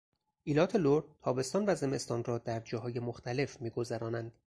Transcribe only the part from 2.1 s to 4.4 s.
را در جاهای مختلف میگذرانند.